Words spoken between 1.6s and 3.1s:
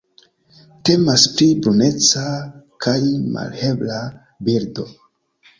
bruneca kaj